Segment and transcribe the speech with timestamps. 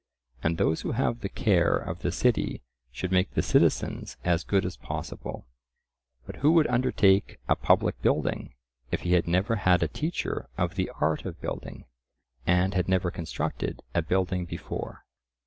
[0.41, 4.65] And those who have the care of the city should make the citizens as good
[4.65, 5.45] as possible.
[6.25, 8.55] But who would undertake a public building,
[8.89, 11.85] if he had never had a teacher of the art of building,
[12.47, 15.05] and had never constructed a building before?